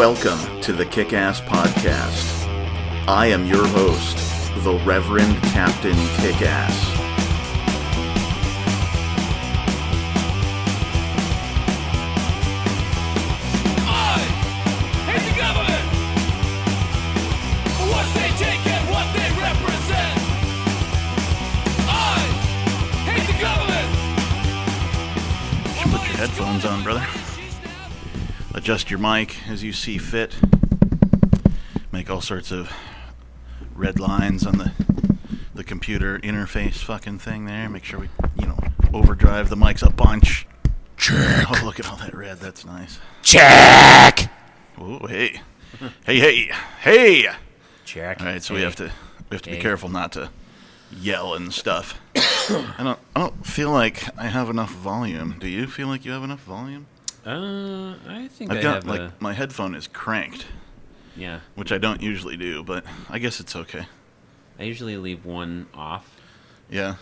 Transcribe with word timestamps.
Welcome 0.00 0.62
to 0.62 0.72
the 0.72 0.86
Kick 0.86 1.12
Ass 1.12 1.42
Podcast. 1.42 2.48
I 3.06 3.26
am 3.26 3.44
your 3.44 3.66
host, 3.66 4.16
the 4.64 4.80
Reverend 4.82 5.36
Captain 5.42 5.94
Kick 6.22 6.40
Ass. 6.40 6.89
Adjust 28.52 28.90
your 28.90 28.98
mic 28.98 29.48
as 29.48 29.62
you 29.62 29.72
see 29.72 29.96
fit. 29.96 30.36
Make 31.92 32.10
all 32.10 32.20
sorts 32.20 32.50
of 32.50 32.72
red 33.74 34.00
lines 34.00 34.44
on 34.46 34.58
the 34.58 34.72
the 35.54 35.62
computer 35.62 36.18
interface 36.18 36.78
fucking 36.78 37.18
thing 37.18 37.44
there. 37.44 37.68
Make 37.68 37.84
sure 37.84 38.00
we, 38.00 38.08
you 38.38 38.46
know, 38.46 38.58
overdrive 38.92 39.50
the 39.50 39.56
mics 39.56 39.86
a 39.86 39.90
bunch. 39.90 40.46
Check. 40.96 41.46
Oh, 41.48 41.64
look 41.64 41.78
at 41.78 41.88
all 41.88 41.96
that 41.98 42.14
red. 42.14 42.38
That's 42.38 42.64
nice. 42.64 42.98
Check. 43.22 44.30
Oh, 44.78 45.06
hey. 45.06 45.40
Hey, 46.04 46.18
hey. 46.18 46.50
Hey. 46.80 47.26
Check. 47.84 48.20
All 48.20 48.26
right, 48.26 48.42
so 48.42 48.54
we 48.54 48.62
have 48.62 48.76
to 48.76 48.90
we 49.30 49.36
have 49.36 49.42
to 49.42 49.50
be 49.50 49.58
careful 49.58 49.88
not 49.88 50.12
to 50.12 50.30
yell 50.90 51.34
and 51.34 51.52
stuff. 51.52 52.00
I 52.16 52.82
don't 52.82 52.98
I 53.14 53.20
don't 53.20 53.46
feel 53.46 53.70
like 53.70 54.02
I 54.18 54.26
have 54.26 54.50
enough 54.50 54.72
volume. 54.72 55.36
Do 55.38 55.48
you 55.48 55.68
feel 55.68 55.86
like 55.86 56.04
you 56.04 56.10
have 56.10 56.24
enough 56.24 56.40
volume? 56.40 56.86
Uh, 57.26 57.94
I 58.08 58.28
think 58.28 58.50
I've 58.50 58.58
I 58.58 58.62
got 58.62 58.74
have 58.76 58.86
like 58.86 59.00
a 59.00 59.12
my 59.20 59.32
headphone 59.32 59.74
is 59.74 59.86
cranked, 59.86 60.46
yeah. 61.16 61.40
which 61.54 61.70
I 61.70 61.78
don't 61.78 62.00
usually 62.00 62.36
do, 62.36 62.62
but 62.62 62.84
I 63.08 63.18
guess 63.18 63.40
it's 63.40 63.54
okay. 63.54 63.86
I 64.58 64.64
usually 64.64 64.96
leave 64.96 65.24
one 65.24 65.66
off. 65.74 66.16
Yeah. 66.70 66.96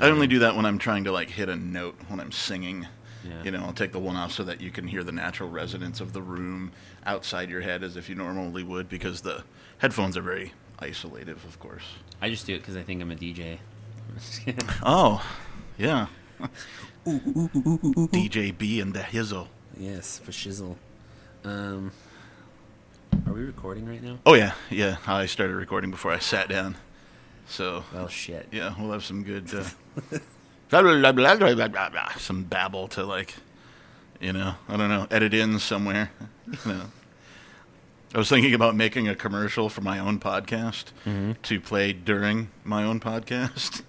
I 0.00 0.10
only 0.10 0.26
do 0.26 0.40
that 0.40 0.56
when 0.56 0.66
I'm 0.66 0.78
trying 0.78 1.04
to 1.04 1.12
like 1.12 1.30
hit 1.30 1.48
a 1.48 1.56
note 1.56 1.96
when 2.08 2.20
I'm 2.20 2.32
singing. 2.32 2.86
Yeah. 3.26 3.42
You 3.44 3.50
know, 3.52 3.64
I'll 3.64 3.72
take 3.72 3.92
the 3.92 3.98
one 3.98 4.16
off 4.16 4.32
so 4.32 4.42
that 4.44 4.60
you 4.60 4.70
can 4.70 4.88
hear 4.88 5.02
the 5.02 5.12
natural 5.12 5.48
resonance 5.48 6.00
of 6.00 6.12
the 6.12 6.20
room 6.20 6.72
outside 7.06 7.48
your 7.48 7.62
head 7.62 7.82
as 7.82 7.96
if 7.96 8.08
you 8.08 8.14
normally 8.14 8.62
would 8.62 8.88
because 8.88 9.22
the 9.22 9.44
headphones 9.78 10.16
are 10.16 10.22
very 10.22 10.52
isolative, 10.80 11.44
of 11.44 11.58
course. 11.58 11.84
I 12.20 12.28
just 12.28 12.46
do 12.46 12.54
it 12.54 12.58
because 12.58 12.76
I 12.76 12.82
think 12.82 13.00
I'm 13.00 13.10
a 13.10 13.16
DJ. 13.16 13.58
Oh, 14.82 15.24
yeah. 15.78 16.08
DJ 17.04 18.56
B 18.56 18.80
and 18.80 18.94
the 18.94 19.00
Hizzle. 19.00 19.48
Yes, 19.76 20.18
for 20.18 20.32
shizzle. 20.32 20.76
Um, 21.44 21.92
are 23.26 23.32
we 23.32 23.42
recording 23.42 23.86
right 23.86 24.02
now? 24.02 24.18
Oh 24.24 24.34
yeah, 24.34 24.54
yeah. 24.70 24.96
I 25.06 25.26
started 25.26 25.54
recording 25.54 25.90
before 25.90 26.12
I 26.12 26.18
sat 26.18 26.48
down. 26.48 26.76
So. 27.46 27.84
Well, 27.92 28.08
shit. 28.08 28.48
Yeah, 28.50 28.74
we'll 28.78 28.92
have 28.92 29.04
some 29.04 29.22
good. 29.22 29.52
Uh, 29.52 29.64
blah, 30.70 30.82
blah, 31.12 31.12
blah, 31.12 32.08
some 32.16 32.44
babble 32.44 32.88
to 32.88 33.04
like, 33.04 33.34
you 34.20 34.32
know, 34.32 34.54
I 34.68 34.76
don't 34.76 34.88
know, 34.88 35.06
edit 35.10 35.34
in 35.34 35.58
somewhere. 35.58 36.10
You 36.46 36.72
know. 36.72 36.82
I 38.14 38.18
was 38.18 38.28
thinking 38.28 38.54
about 38.54 38.76
making 38.76 39.08
a 39.08 39.16
commercial 39.16 39.68
for 39.68 39.80
my 39.80 39.98
own 39.98 40.20
podcast 40.20 40.84
mm-hmm. 41.04 41.32
to 41.42 41.60
play 41.60 41.92
during 41.92 42.48
my 42.62 42.84
own 42.84 43.00
podcast. 43.00 43.82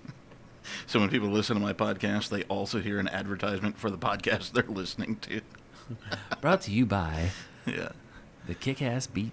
so 0.87 0.99
when 0.99 1.09
people 1.09 1.29
listen 1.29 1.55
to 1.55 1.61
my 1.61 1.73
podcast, 1.73 2.29
they 2.29 2.43
also 2.43 2.79
hear 2.79 2.99
an 2.99 3.07
advertisement 3.07 3.77
for 3.77 3.89
the 3.89 3.97
podcast 3.97 4.51
they're 4.51 4.63
listening 4.67 5.17
to. 5.17 5.41
Brought 6.41 6.61
to 6.61 6.71
you 6.71 6.85
by 6.85 7.29
Yeah. 7.65 7.89
the 8.47 8.55
Kick 8.55 8.81
Ass 8.81 9.07
Beat 9.07 9.31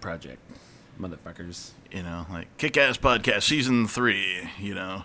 Project, 0.00 0.40
motherfuckers. 1.00 1.70
you 1.90 2.02
know, 2.02 2.26
like 2.30 2.54
Kick 2.58 2.76
Ass 2.76 2.96
Podcast 2.98 3.42
Season 3.42 3.86
3, 3.86 4.50
you 4.58 4.74
know, 4.74 5.04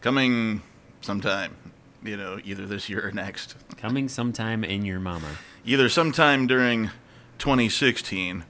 coming 0.00 0.62
sometime, 1.02 1.54
you 2.02 2.16
know, 2.16 2.40
either 2.44 2.66
this 2.66 2.88
year 2.88 3.06
or 3.06 3.12
next. 3.12 3.54
Coming 3.76 4.08
sometime 4.08 4.64
in 4.64 4.84
your 4.84 5.00
mama. 5.00 5.28
Either 5.64 5.88
sometime 5.90 6.46
during 6.46 6.90
2016 7.38 8.44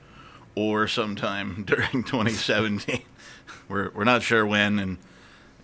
or 0.55 0.87
sometime 0.87 1.65
during 1.67 2.05
2017. 2.05 3.03
we're, 3.69 3.91
we're 3.91 4.05
not 4.05 4.23
sure 4.23 4.47
when, 4.47 4.79
and, 4.79 4.99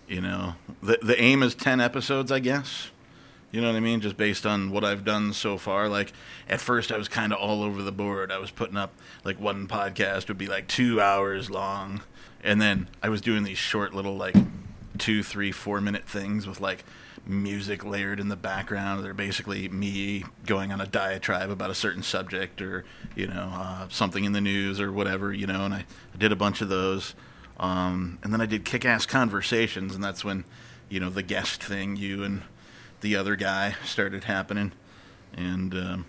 you 0.07 0.21
know, 0.21 0.55
the, 0.81 0.99
the 1.01 1.19
aim 1.21 1.43
is 1.43 1.55
10 1.55 1.81
episodes, 1.81 2.31
I 2.31 2.39
guess. 2.39 2.89
You 3.51 3.61
know 3.61 3.67
what 3.67 3.77
I 3.77 3.81
mean? 3.81 4.01
Just 4.01 4.17
based 4.17 4.45
on 4.45 4.71
what 4.71 4.83
I've 4.83 5.05
done 5.05 5.33
so 5.33 5.57
far. 5.57 5.87
Like, 5.87 6.11
at 6.49 6.59
first, 6.59 6.91
I 6.91 6.97
was 6.97 7.07
kind 7.07 7.31
of 7.31 7.39
all 7.39 7.63
over 7.63 7.81
the 7.81 7.91
board. 7.91 8.31
I 8.31 8.37
was 8.39 8.51
putting 8.51 8.77
up, 8.77 8.93
like, 9.23 9.39
one 9.39 9.67
podcast 9.67 10.27
would 10.27 10.37
be 10.37 10.47
like 10.47 10.67
two 10.67 10.99
hours 10.99 11.49
long. 11.49 12.01
And 12.43 12.61
then 12.61 12.89
I 13.01 13.09
was 13.09 13.21
doing 13.21 13.43
these 13.43 13.57
short 13.57 13.93
little, 13.93 14.17
like, 14.17 14.35
two, 14.97 15.23
three, 15.23 15.51
four 15.51 15.79
minute 15.79 16.05
things 16.05 16.45
with, 16.45 16.59
like, 16.59 16.83
music 17.25 17.85
layered 17.85 18.19
in 18.19 18.27
the 18.27 18.35
background. 18.35 19.03
They're 19.03 19.13
basically 19.13 19.69
me 19.69 20.25
going 20.45 20.71
on 20.71 20.81
a 20.81 20.87
diatribe 20.87 21.49
about 21.49 21.69
a 21.69 21.75
certain 21.75 22.03
subject 22.03 22.61
or, 22.61 22.83
you 23.15 23.27
know, 23.27 23.49
uh, 23.53 23.87
something 23.89 24.25
in 24.25 24.33
the 24.33 24.41
news 24.41 24.79
or 24.79 24.91
whatever, 24.91 25.33
you 25.33 25.47
know. 25.47 25.65
And 25.65 25.73
I, 25.73 25.85
I 26.13 26.17
did 26.17 26.31
a 26.31 26.37
bunch 26.37 26.61
of 26.61 26.69
those. 26.69 27.15
Um, 27.57 28.19
and 28.23 28.31
then 28.31 28.41
I 28.41 28.45
did 28.45 28.65
kick 28.65 28.85
ass 28.85 29.05
conversations, 29.05 29.95
and 29.95 30.03
that's 30.03 30.23
when, 30.23 30.45
you 30.89 30.99
know, 30.99 31.09
the 31.09 31.23
guest 31.23 31.63
thing, 31.63 31.95
you 31.95 32.23
and 32.23 32.43
the 33.01 33.15
other 33.15 33.35
guy 33.35 33.75
started 33.83 34.25
happening. 34.25 34.71
And 35.33 35.73
um, 35.73 36.05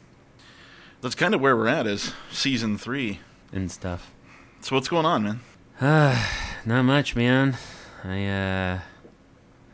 that's 1.01 1.15
kind 1.15 1.35
of 1.35 1.41
where 1.41 1.57
we're 1.57 1.69
at 1.69 1.87
is 1.87 2.13
season 2.31 2.77
three. 2.79 3.21
and 3.53 3.71
stuff. 3.71 4.13
So 4.61 4.75
what's 4.75 4.89
going 4.89 5.07
on, 5.07 5.23
man? 5.23 5.41
Not 6.67 6.83
much, 6.83 7.15
man. 7.15 7.57
I 8.05 8.27
uh 8.27 8.79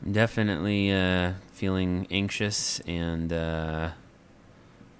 I'm 0.05 0.13
definitely 0.13 0.93
uh 0.93 1.33
feeling 1.53 2.07
anxious 2.11 2.81
and 2.81 3.33
uh 3.33 3.91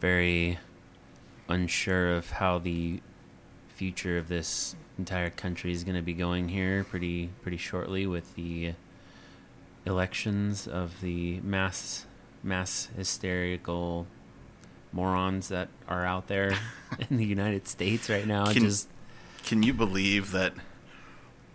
very 0.01 0.59
unsure 1.49 2.17
of 2.17 2.31
how 2.31 2.59
the 2.59 3.01
future 3.75 4.19
of 4.19 4.29
this 4.29 4.77
entire 4.99 5.31
country 5.31 5.73
is 5.73 5.83
going 5.85 5.97
to 5.97 6.03
be 6.03 6.15
going 6.15 6.49
here 6.49 6.85
pretty 6.85 7.29
pretty 7.43 7.57
shortly 7.57 8.07
with 8.07 8.35
the 8.37 8.73
elections 9.87 10.67
of 10.67 11.01
the 11.01 11.41
mass 11.41 12.07
mass 12.43 12.89
hysterical 12.97 14.07
morons 14.93 15.49
that 15.49 15.69
are 15.89 16.05
out 16.07 16.29
there 16.29 16.53
in 17.11 17.17
the 17.17 17.25
United 17.25 17.67
States 17.67 18.09
right 18.09 18.27
now. 18.27 18.47
Can- 18.53 18.63
Just 18.63 18.89
Can 19.45 19.63
you 19.63 19.75
believe 19.75 20.31
that? 20.31 20.55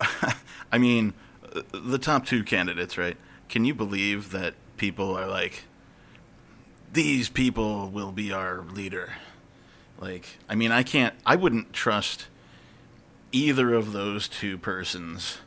I 0.72 0.78
mean, 0.78 1.14
the 1.72 1.98
top 1.98 2.26
two 2.26 2.44
candidates, 2.44 2.96
right? 2.98 3.16
Can 3.48 3.64
you 3.64 3.74
believe 3.74 4.30
that 4.30 4.54
people 4.76 5.16
are 5.16 5.26
like, 5.26 5.64
these 6.92 7.28
people 7.28 7.88
will 7.88 8.12
be 8.12 8.32
our 8.32 8.62
leader? 8.72 9.14
Like, 10.00 10.38
I 10.48 10.54
mean, 10.54 10.72
I 10.72 10.82
can't, 10.82 11.14
I 11.26 11.36
wouldn't 11.36 11.72
trust 11.72 12.26
either 13.32 13.74
of 13.74 13.92
those 13.92 14.26
two 14.26 14.58
persons 14.58 15.38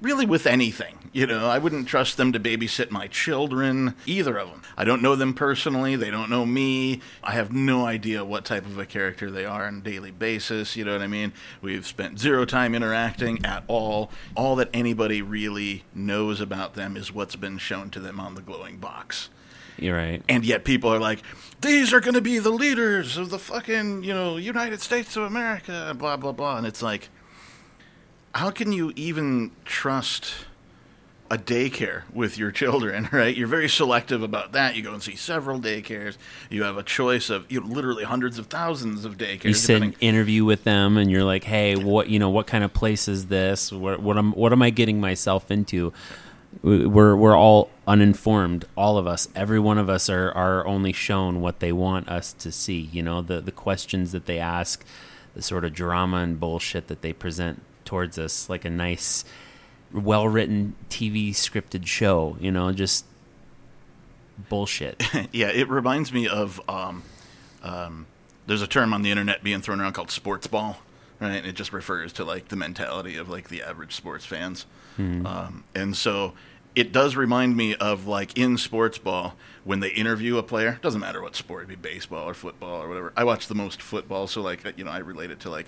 really 0.00 0.26
with 0.26 0.46
anything. 0.46 0.96
You 1.12 1.26
know, 1.26 1.48
I 1.48 1.58
wouldn't 1.58 1.88
trust 1.88 2.16
them 2.16 2.32
to 2.32 2.40
babysit 2.40 2.90
my 2.90 3.08
children, 3.08 3.94
either 4.06 4.38
of 4.38 4.48
them. 4.48 4.62
I 4.76 4.84
don't 4.84 5.02
know 5.02 5.16
them 5.16 5.34
personally. 5.34 5.96
They 5.96 6.10
don't 6.10 6.30
know 6.30 6.46
me. 6.46 7.00
I 7.22 7.32
have 7.32 7.52
no 7.52 7.84
idea 7.84 8.24
what 8.24 8.44
type 8.44 8.64
of 8.64 8.78
a 8.78 8.86
character 8.86 9.30
they 9.30 9.44
are 9.44 9.66
on 9.66 9.78
a 9.78 9.80
daily 9.80 10.10
basis. 10.10 10.76
You 10.76 10.84
know 10.84 10.92
what 10.92 11.02
I 11.02 11.06
mean? 11.06 11.32
We've 11.60 11.86
spent 11.86 12.18
zero 12.18 12.44
time 12.44 12.74
interacting 12.74 13.44
at 13.44 13.64
all. 13.66 14.10
All 14.36 14.56
that 14.56 14.70
anybody 14.72 15.20
really 15.20 15.84
knows 15.94 16.40
about 16.40 16.74
them 16.74 16.96
is 16.96 17.12
what's 17.12 17.36
been 17.36 17.58
shown 17.58 17.90
to 17.90 18.00
them 18.00 18.20
on 18.20 18.34
the 18.34 18.42
glowing 18.42 18.78
box. 18.78 19.28
You're 19.82 19.96
right. 19.96 20.22
And 20.28 20.44
yet 20.44 20.64
people 20.64 20.92
are 20.92 20.98
like, 20.98 21.20
these 21.60 21.92
are 21.92 22.00
going 22.00 22.14
to 22.14 22.20
be 22.20 22.38
the 22.38 22.50
leaders 22.50 23.16
of 23.16 23.30
the 23.30 23.38
fucking, 23.38 24.02
you 24.02 24.14
know, 24.14 24.36
United 24.36 24.80
States 24.80 25.16
of 25.16 25.24
America, 25.24 25.94
blah, 25.98 26.16
blah, 26.16 26.32
blah. 26.32 26.56
And 26.56 26.66
it's 26.66 26.82
like, 26.82 27.08
how 28.34 28.50
can 28.50 28.72
you 28.72 28.92
even 28.96 29.50
trust 29.64 30.32
a 31.30 31.38
daycare 31.38 32.02
with 32.12 32.36
your 32.36 32.50
children, 32.50 33.08
right? 33.12 33.36
You're 33.36 33.46
very 33.46 33.68
selective 33.68 34.22
about 34.22 34.52
that. 34.52 34.74
You 34.74 34.82
go 34.82 34.92
and 34.92 35.02
see 35.02 35.14
several 35.14 35.60
daycares. 35.60 36.16
You 36.50 36.64
have 36.64 36.76
a 36.76 36.82
choice 36.82 37.30
of 37.30 37.50
you 37.50 37.60
know, 37.60 37.66
literally 37.66 38.04
hundreds 38.04 38.38
of 38.38 38.46
thousands 38.46 39.04
of 39.04 39.16
daycares. 39.16 39.44
you 39.44 39.54
sit 39.54 39.80
and 39.80 39.94
interview 40.00 40.44
with 40.44 40.64
them 40.64 40.96
and 40.96 41.10
you're 41.10 41.24
like 41.24 41.44
hey 41.44 41.76
what 41.76 42.08
you 42.08 42.18
know 42.18 42.30
what 42.30 42.46
kind 42.46 42.64
of 42.64 42.72
place 42.72 43.06
is 43.06 43.26
this 43.26 43.70
what, 43.72 44.00
what 44.00 44.18
am 44.18 44.32
what 44.32 44.52
am 44.52 44.62
i 44.62 44.70
getting 44.70 45.00
myself 45.00 45.50
into 45.50 45.92
we're 46.62 47.14
we're 47.16 47.36
all 47.36 47.70
uninformed 47.86 48.64
all 48.76 48.98
of 48.98 49.06
us. 49.06 49.28
Every 49.34 49.58
one 49.58 49.78
of 49.78 49.88
us 49.88 50.08
are 50.08 50.32
are 50.32 50.66
only 50.66 50.92
shown 50.92 51.40
what 51.40 51.60
they 51.60 51.72
want 51.72 52.08
us 52.08 52.32
to 52.34 52.52
see 52.52 52.80
you 52.92 53.02
know 53.02 53.22
the 53.22 53.40
the 53.40 53.52
questions 53.52 54.12
that 54.12 54.26
they 54.26 54.38
ask 54.38 54.84
the 55.34 55.42
sort 55.42 55.64
of 55.64 55.72
drama 55.72 56.18
and 56.18 56.40
bullshit 56.40 56.88
that 56.88 57.02
they 57.02 57.12
present 57.12 57.62
towards 57.84 58.18
us 58.18 58.48
like 58.48 58.64
a 58.64 58.70
nice 58.70 59.24
well 59.92 60.28
written 60.28 60.74
tv 60.88 61.30
scripted 61.30 61.86
show 61.86 62.36
you 62.40 62.50
know 62.50 62.72
just 62.72 63.04
bullshit. 64.48 65.02
Yeah, 65.32 65.48
it 65.48 65.68
reminds 65.68 66.12
me 66.12 66.26
of 66.26 66.60
um, 66.68 67.02
um, 67.62 68.06
there's 68.46 68.62
a 68.62 68.66
term 68.66 68.92
on 68.92 69.02
the 69.02 69.10
internet 69.10 69.42
being 69.44 69.60
thrown 69.60 69.80
around 69.80 69.92
called 69.92 70.10
sports 70.10 70.46
ball, 70.46 70.78
right? 71.20 71.44
It 71.44 71.54
just 71.54 71.72
refers 71.72 72.12
to 72.14 72.24
like 72.24 72.48
the 72.48 72.56
mentality 72.56 73.16
of 73.16 73.28
like 73.28 73.48
the 73.48 73.62
average 73.62 73.94
sports 73.94 74.24
fans. 74.24 74.66
Um, 75.26 75.64
and 75.74 75.96
so 75.96 76.34
it 76.74 76.92
does 76.92 77.16
remind 77.16 77.56
me 77.56 77.74
of 77.74 78.06
like 78.06 78.36
in 78.38 78.56
sports 78.58 78.98
ball 78.98 79.34
when 79.64 79.80
they 79.80 79.88
interview 79.90 80.36
a 80.38 80.42
player. 80.42 80.78
Doesn't 80.82 81.00
matter 81.00 81.22
what 81.22 81.36
sport, 81.36 81.64
it'd 81.64 81.82
be 81.82 81.88
baseball 81.88 82.28
or 82.28 82.34
football 82.34 82.82
or 82.82 82.88
whatever. 82.88 83.12
I 83.16 83.24
watch 83.24 83.46
the 83.46 83.54
most 83.54 83.80
football, 83.82 84.26
so 84.26 84.40
like 84.42 84.64
you 84.76 84.84
know 84.84 84.90
I 84.90 84.98
relate 84.98 85.30
it 85.30 85.40
to 85.40 85.50
like 85.50 85.66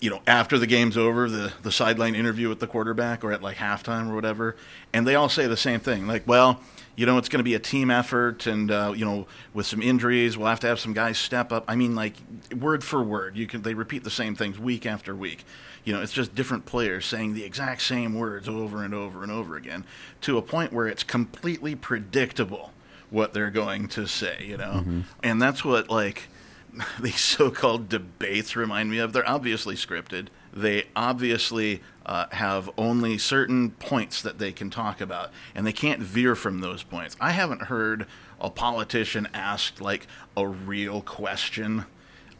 you 0.00 0.10
know, 0.10 0.20
after 0.26 0.58
the 0.58 0.66
game's 0.66 0.96
over, 0.96 1.28
the, 1.28 1.52
the 1.62 1.72
sideline 1.72 2.14
interview 2.14 2.48
with 2.48 2.60
the 2.60 2.66
quarterback 2.66 3.24
or 3.24 3.32
at 3.32 3.42
like 3.42 3.56
halftime 3.56 4.10
or 4.10 4.14
whatever, 4.14 4.56
and 4.92 5.06
they 5.06 5.14
all 5.14 5.28
say 5.28 5.46
the 5.46 5.56
same 5.56 5.80
thing. 5.80 6.06
Like, 6.06 6.26
well, 6.26 6.60
you 6.94 7.06
know, 7.06 7.16
it's 7.18 7.28
going 7.28 7.38
to 7.38 7.44
be 7.44 7.54
a 7.54 7.58
team 7.58 7.90
effort, 7.90 8.46
and 8.46 8.70
uh, 8.70 8.92
you 8.94 9.04
know, 9.04 9.26
with 9.54 9.66
some 9.66 9.80
injuries, 9.80 10.36
we'll 10.36 10.48
have 10.48 10.60
to 10.60 10.66
have 10.66 10.78
some 10.78 10.92
guys 10.92 11.18
step 11.18 11.50
up. 11.50 11.64
I 11.66 11.76
mean, 11.76 11.94
like 11.94 12.14
word 12.58 12.84
for 12.84 13.02
word, 13.02 13.36
you 13.36 13.46
can 13.46 13.62
they 13.62 13.74
repeat 13.74 14.04
the 14.04 14.10
same 14.10 14.34
things 14.34 14.58
week 14.58 14.84
after 14.84 15.14
week. 15.14 15.44
You 15.84 15.92
know, 15.92 16.02
it's 16.02 16.12
just 16.12 16.34
different 16.34 16.66
players 16.66 17.06
saying 17.06 17.34
the 17.34 17.44
exact 17.44 17.82
same 17.82 18.14
words 18.14 18.48
over 18.48 18.84
and 18.84 18.94
over 18.94 19.22
and 19.22 19.32
over 19.32 19.56
again 19.56 19.84
to 20.22 20.38
a 20.38 20.42
point 20.42 20.72
where 20.72 20.86
it's 20.86 21.02
completely 21.02 21.74
predictable 21.74 22.72
what 23.10 23.32
they're 23.32 23.50
going 23.50 23.88
to 23.88 24.06
say. 24.06 24.44
You 24.46 24.58
know, 24.58 24.84
and 25.22 25.40
that's 25.40 25.64
what 25.64 25.88
like 25.88 26.28
these 27.00 27.20
so-called 27.20 27.88
debates 27.88 28.54
remind 28.54 28.90
me 28.90 28.98
of. 28.98 29.12
They're 29.12 29.28
obviously 29.28 29.76
scripted. 29.76 30.26
They 30.52 30.84
obviously 30.94 31.80
uh, 32.04 32.26
have 32.32 32.70
only 32.76 33.16
certain 33.18 33.70
points 33.70 34.20
that 34.22 34.38
they 34.38 34.52
can 34.52 34.70
talk 34.70 35.00
about, 35.00 35.30
and 35.54 35.66
they 35.66 35.72
can't 35.72 36.00
veer 36.00 36.34
from 36.34 36.60
those 36.60 36.82
points. 36.82 37.16
I 37.20 37.30
haven't 37.30 37.62
heard 37.62 38.06
a 38.40 38.50
politician 38.50 39.28
ask 39.32 39.80
like 39.80 40.06
a 40.36 40.46
real 40.46 41.00
question. 41.00 41.86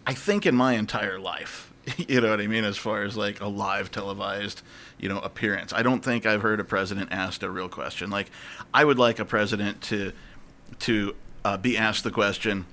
I 0.06 0.14
think 0.14 0.44
in 0.44 0.54
my 0.54 0.74
entire 0.74 1.18
life. 1.18 1.68
You 1.98 2.20
know 2.20 2.30
what 2.30 2.40
I 2.40 2.46
mean? 2.46 2.62
As 2.62 2.76
far 2.76 3.02
as 3.02 3.16
like 3.16 3.40
a 3.40 3.48
live 3.48 3.90
televised, 3.90 4.62
you 4.98 5.08
know, 5.08 5.18
appearance, 5.18 5.72
I 5.72 5.82
don't 5.82 6.04
think 6.04 6.24
I've 6.24 6.42
heard 6.42 6.60
a 6.60 6.64
president 6.64 7.10
asked 7.10 7.42
a 7.42 7.50
real 7.50 7.68
question. 7.68 8.08
Like, 8.08 8.30
I 8.72 8.84
would 8.84 9.00
like 9.00 9.18
a 9.18 9.24
president 9.24 9.80
to 9.82 10.12
to 10.80 11.16
uh, 11.44 11.56
be 11.56 11.76
asked 11.76 12.04
the 12.04 12.12
question, 12.12 12.66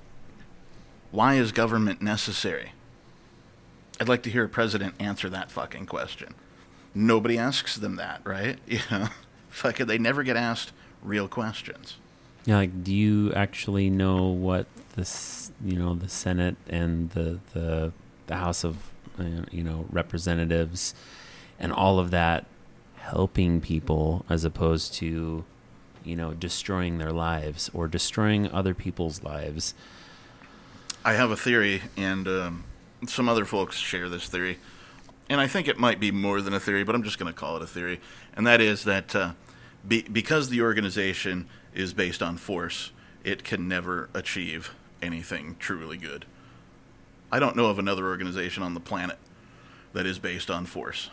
why 1.10 1.34
is 1.34 1.50
government 1.50 2.00
necessary? 2.00 2.72
I'd 4.00 4.08
like 4.08 4.22
to 4.22 4.30
hear 4.30 4.44
a 4.44 4.48
president 4.48 4.94
answer 4.98 5.28
that 5.28 5.50
fucking 5.50 5.84
question. 5.84 6.34
Nobody 6.94 7.36
asks 7.36 7.76
them 7.76 7.96
that, 7.96 8.22
right? 8.24 8.58
You 8.66 8.80
know, 8.90 9.08
fucking, 9.50 9.86
they 9.86 9.98
never 9.98 10.22
get 10.22 10.36
asked 10.36 10.72
real 11.02 11.28
questions. 11.28 11.96
Yeah, 12.46 12.56
like, 12.56 12.82
do 12.82 12.94
you 12.94 13.32
actually 13.34 13.90
know 13.90 14.28
what 14.28 14.66
this, 14.96 15.52
you 15.62 15.76
know, 15.76 15.94
the 15.94 16.08
Senate 16.08 16.56
and 16.68 17.10
the 17.10 17.38
the 17.52 17.92
the 18.26 18.36
House 18.36 18.64
of, 18.64 18.76
uh, 19.18 19.44
you 19.50 19.62
know, 19.62 19.84
Representatives, 19.90 20.94
and 21.58 21.70
all 21.70 21.98
of 21.98 22.10
that 22.10 22.46
helping 22.96 23.60
people 23.60 24.24
as 24.30 24.44
opposed 24.44 24.94
to, 24.94 25.44
you 26.02 26.16
know, 26.16 26.32
destroying 26.32 26.96
their 26.96 27.12
lives 27.12 27.70
or 27.74 27.86
destroying 27.86 28.50
other 28.50 28.72
people's 28.72 29.22
lives? 29.22 29.74
I 31.04 31.12
have 31.12 31.30
a 31.30 31.36
theory, 31.36 31.82
and 31.96 32.26
um, 32.26 32.64
some 33.06 33.28
other 33.28 33.44
folks 33.44 33.76
share 33.76 34.08
this 34.08 34.28
theory, 34.28 34.58
and 35.28 35.40
I 35.40 35.46
think 35.46 35.68
it 35.68 35.78
might 35.78 36.00
be 36.00 36.10
more 36.10 36.40
than 36.40 36.52
a 36.52 36.60
theory, 36.60 36.84
but 36.84 36.94
I'm 36.94 37.02
just 37.02 37.18
going 37.18 37.32
to 37.32 37.38
call 37.38 37.56
it 37.56 37.62
a 37.62 37.66
theory, 37.66 38.00
and 38.34 38.46
that 38.46 38.60
is 38.60 38.84
that 38.84 39.14
uh, 39.14 39.32
be, 39.86 40.02
because 40.02 40.48
the 40.48 40.62
organization 40.62 41.48
is 41.74 41.92
based 41.92 42.22
on 42.22 42.36
force, 42.36 42.90
it 43.24 43.44
can 43.44 43.68
never 43.68 44.08
achieve 44.14 44.74
anything 45.02 45.56
truly 45.58 45.96
good. 45.96 46.26
I 47.32 47.38
don't 47.38 47.56
know 47.56 47.66
of 47.66 47.78
another 47.78 48.06
organization 48.06 48.62
on 48.62 48.74
the 48.74 48.80
planet 48.80 49.18
that 49.92 50.06
is 50.06 50.18
based 50.18 50.50
on 50.50 50.66
force, 50.66 51.10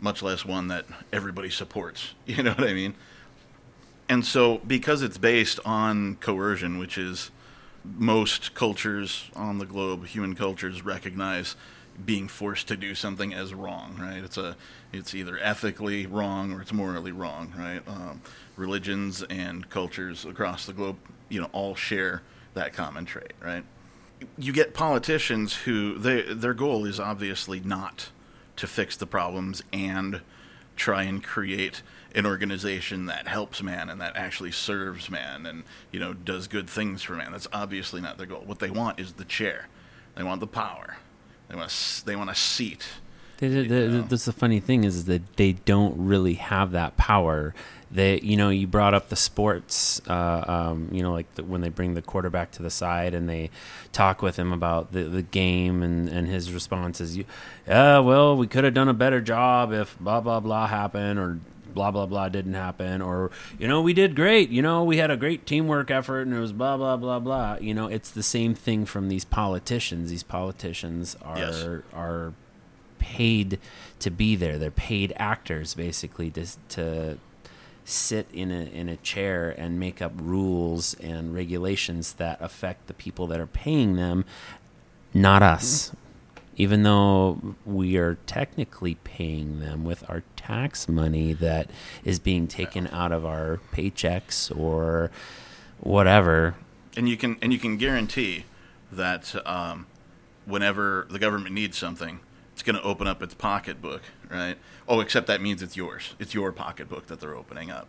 much 0.00 0.22
less 0.22 0.44
one 0.44 0.68
that 0.68 0.86
everybody 1.12 1.50
supports. 1.50 2.14
You 2.26 2.42
know 2.42 2.52
what 2.52 2.68
I 2.68 2.72
mean? 2.72 2.94
And 4.08 4.24
so, 4.24 4.58
because 4.58 5.02
it's 5.02 5.18
based 5.18 5.60
on 5.64 6.16
coercion, 6.16 6.78
which 6.78 6.98
is 6.98 7.30
most 7.84 8.54
cultures 8.54 9.30
on 9.36 9.58
the 9.58 9.66
globe, 9.66 10.06
human 10.06 10.34
cultures 10.34 10.84
recognize 10.84 11.56
being 12.04 12.26
forced 12.26 12.66
to 12.68 12.76
do 12.76 12.94
something 12.94 13.32
as 13.32 13.54
wrong, 13.54 13.96
right? 14.00 14.24
It's 14.24 14.36
a, 14.36 14.56
it's 14.92 15.14
either 15.14 15.38
ethically 15.40 16.06
wrong 16.06 16.52
or 16.52 16.62
it's 16.62 16.72
morally 16.72 17.12
wrong, 17.12 17.52
right? 17.56 17.82
Um, 17.86 18.20
religions 18.56 19.22
and 19.30 19.68
cultures 19.70 20.24
across 20.24 20.66
the 20.66 20.72
globe, 20.72 20.96
you 21.28 21.40
know, 21.40 21.48
all 21.52 21.74
share 21.74 22.22
that 22.54 22.72
common 22.72 23.04
trait, 23.04 23.32
right? 23.40 23.64
You 24.38 24.52
get 24.52 24.74
politicians 24.74 25.54
who 25.54 25.98
they, 25.98 26.22
their 26.22 26.54
goal 26.54 26.84
is 26.84 26.98
obviously 26.98 27.60
not 27.60 28.10
to 28.56 28.66
fix 28.66 28.96
the 28.96 29.06
problems 29.06 29.62
and 29.72 30.20
try 30.76 31.04
and 31.04 31.22
create 31.22 31.82
an 32.14 32.26
organization 32.26 33.06
that 33.06 33.26
helps 33.26 33.62
man 33.62 33.90
and 33.90 34.00
that 34.00 34.16
actually 34.16 34.52
serves 34.52 35.10
man 35.10 35.46
and 35.46 35.64
you 35.90 35.98
know 35.98 36.12
does 36.12 36.46
good 36.46 36.68
things 36.68 37.02
for 37.02 37.14
man. 37.14 37.32
That's 37.32 37.48
obviously 37.52 38.00
not 38.00 38.18
their 38.18 38.26
goal. 38.26 38.42
What 38.44 38.60
they 38.60 38.70
want 38.70 39.00
is 39.00 39.14
the 39.14 39.24
chair. 39.24 39.68
They 40.14 40.22
want 40.22 40.40
the 40.40 40.46
power. 40.46 40.96
They 41.48 41.56
want 41.56 41.70
a, 41.70 42.04
they 42.04 42.16
want 42.16 42.30
a 42.30 42.34
seat. 42.34 42.86
That's 44.08 44.24
the 44.24 44.32
funny 44.32 44.60
thing 44.60 44.84
is 44.84 45.06
that 45.06 45.36
they 45.36 45.52
don't 45.52 45.94
really 45.98 46.34
have 46.34 46.70
that 46.72 46.96
power. 46.96 47.54
They, 47.94 48.18
you 48.20 48.36
know, 48.36 48.50
you 48.50 48.66
brought 48.66 48.92
up 48.92 49.08
the 49.08 49.16
sports, 49.16 50.00
uh, 50.08 50.44
um, 50.46 50.88
you 50.90 51.00
know, 51.00 51.12
like 51.12 51.32
the, 51.36 51.44
when 51.44 51.60
they 51.60 51.68
bring 51.68 51.94
the 51.94 52.02
quarterback 52.02 52.50
to 52.52 52.62
the 52.62 52.70
side 52.70 53.14
and 53.14 53.28
they 53.28 53.50
talk 53.92 54.20
with 54.20 54.36
him 54.36 54.52
about 54.52 54.92
the, 54.92 55.04
the 55.04 55.22
game 55.22 55.80
and, 55.82 56.08
and 56.08 56.26
his 56.26 56.52
responses. 56.52 57.16
You, 57.16 57.24
yeah, 57.68 58.00
well, 58.00 58.36
we 58.36 58.48
could 58.48 58.64
have 58.64 58.74
done 58.74 58.88
a 58.88 58.94
better 58.94 59.20
job 59.20 59.72
if 59.72 59.96
blah 60.00 60.20
blah 60.20 60.40
blah 60.40 60.66
happened 60.66 61.20
or 61.20 61.38
blah 61.72 61.90
blah 61.92 62.06
blah 62.06 62.28
didn't 62.28 62.54
happen 62.54 63.02
or 63.02 63.32
you 63.58 63.66
know 63.66 63.80
we 63.82 63.92
did 63.92 64.14
great 64.14 64.48
you 64.48 64.62
know 64.62 64.84
we 64.84 64.98
had 64.98 65.10
a 65.10 65.16
great 65.16 65.44
teamwork 65.44 65.90
effort 65.90 66.20
and 66.20 66.32
it 66.32 66.38
was 66.38 66.52
blah 66.52 66.76
blah 66.76 66.96
blah 66.96 67.18
blah 67.18 67.56
you 67.60 67.74
know 67.74 67.88
it's 67.88 68.12
the 68.12 68.22
same 68.22 68.54
thing 68.54 68.84
from 68.86 69.08
these 69.08 69.24
politicians 69.24 70.08
these 70.08 70.22
politicians 70.22 71.16
are 71.22 71.36
Yes. 71.38 71.66
are 71.92 72.32
paid 73.00 73.58
to 73.98 74.10
be 74.10 74.36
there. 74.36 74.56
They're 74.58 74.70
paid 74.70 75.12
actors 75.16 75.74
basically 75.74 76.30
to 76.30 76.46
to 76.70 77.18
sit 77.84 78.26
in 78.32 78.50
a 78.50 78.64
in 78.64 78.88
a 78.88 78.96
chair 78.96 79.54
and 79.56 79.78
make 79.78 80.00
up 80.00 80.12
rules 80.16 80.94
and 80.94 81.34
regulations 81.34 82.14
that 82.14 82.40
affect 82.40 82.86
the 82.86 82.94
people 82.94 83.26
that 83.28 83.40
are 83.40 83.46
paying 83.46 83.96
them, 83.96 84.24
not 85.12 85.42
us. 85.42 85.92
Even 86.56 86.84
though 86.84 87.56
we 87.66 87.96
are 87.96 88.14
technically 88.26 88.94
paying 89.02 89.58
them 89.58 89.84
with 89.84 90.08
our 90.08 90.22
tax 90.36 90.88
money 90.88 91.32
that 91.32 91.68
is 92.04 92.20
being 92.20 92.46
taken 92.46 92.86
out 92.88 93.10
of 93.10 93.24
our 93.24 93.60
paychecks 93.72 94.56
or 94.56 95.10
whatever. 95.80 96.54
and 96.96 97.08
you 97.08 97.16
can 97.16 97.36
and 97.42 97.52
you 97.52 97.58
can 97.58 97.76
guarantee 97.76 98.44
that 98.92 99.34
um, 99.46 99.86
whenever 100.46 101.06
the 101.10 101.18
government 101.18 101.54
needs 101.54 101.76
something, 101.76 102.20
it's 102.54 102.62
going 102.62 102.76
to 102.76 102.82
open 102.82 103.08
up 103.08 103.20
its 103.20 103.34
pocketbook, 103.34 104.02
right? 104.30 104.56
Oh, 104.88 105.00
except 105.00 105.26
that 105.26 105.42
means 105.42 105.60
it's 105.60 105.76
yours. 105.76 106.14
It's 106.20 106.34
your 106.34 106.52
pocketbook 106.52 107.08
that 107.08 107.18
they're 107.18 107.34
opening 107.34 107.72
up. 107.72 107.88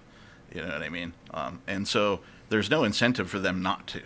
You 0.52 0.62
know 0.62 0.70
what 0.70 0.82
I 0.82 0.90
mean? 0.90 1.14
Um, 1.32 1.62
and 1.68 1.88
so 1.88 2.22
there's 2.50 2.72
no 2.72 2.84
incentive 2.84 3.30
for 3.30 3.38
them 3.38 3.62
not 3.62 3.86
to, 3.88 4.02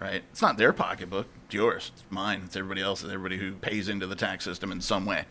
right? 0.00 0.22
It's 0.32 0.40
not 0.40 0.56
their 0.56 0.72
pocketbook. 0.72 1.26
It's 1.44 1.54
yours. 1.54 1.92
It's 1.94 2.04
mine. 2.08 2.42
It's 2.46 2.56
everybody 2.56 2.80
else's. 2.80 3.12
Everybody 3.12 3.36
who 3.36 3.52
pays 3.52 3.90
into 3.90 4.06
the 4.06 4.16
tax 4.16 4.42
system 4.42 4.72
in 4.72 4.80
some 4.80 5.04
way. 5.04 5.26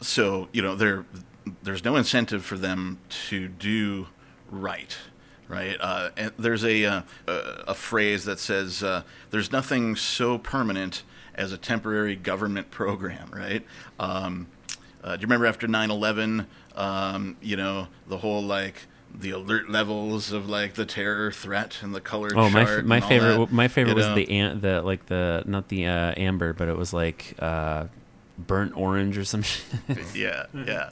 So 0.00 0.48
you 0.52 0.60
know 0.60 0.74
there 0.74 1.04
there's 1.62 1.84
no 1.84 1.94
incentive 1.94 2.44
for 2.44 2.56
them 2.56 2.98
to 3.28 3.46
do 3.46 4.08
right 4.50 4.96
right 5.52 5.76
uh, 5.80 6.08
and 6.16 6.32
there's 6.38 6.64
a, 6.64 6.84
uh, 6.84 7.02
a 7.28 7.74
phrase 7.74 8.24
that 8.24 8.38
says 8.38 8.82
uh, 8.82 9.02
there's 9.30 9.52
nothing 9.52 9.94
so 9.94 10.38
permanent 10.38 11.02
as 11.34 11.52
a 11.52 11.58
temporary 11.58 12.16
government 12.16 12.70
program 12.70 13.28
right 13.32 13.64
um, 14.00 14.46
uh, 15.04 15.14
do 15.16 15.20
you 15.20 15.26
remember 15.26 15.46
after 15.46 15.68
9-11 15.68 16.46
um, 16.76 17.36
you 17.42 17.56
know 17.56 17.88
the 18.08 18.18
whole 18.18 18.42
like 18.42 18.86
the 19.14 19.30
alert 19.30 19.68
levels 19.68 20.32
of 20.32 20.48
like 20.48 20.72
the 20.72 20.86
terror 20.86 21.30
threat 21.30 21.78
and 21.82 21.94
the 21.94 22.00
color 22.00 22.30
Oh, 22.34 22.48
my 22.48 22.62
f- 22.62 22.84
my 22.84 22.98
favorite 23.00 23.36
that, 23.36 23.52
my 23.52 23.68
favorite 23.68 23.94
was 23.94 24.06
know? 24.06 24.14
the 24.14 24.30
an- 24.30 24.60
the 24.62 24.80
like 24.80 25.04
the 25.06 25.42
not 25.44 25.68
the 25.68 25.84
uh, 25.86 26.14
amber, 26.16 26.54
but 26.54 26.68
it 26.68 26.78
was 26.78 26.94
like 26.94 27.34
uh, 27.38 27.88
burnt 28.38 28.74
orange 28.74 29.18
or 29.18 29.24
some 29.26 29.42
shit. 29.50 29.62
yeah, 30.14 30.46
yeah. 30.54 30.90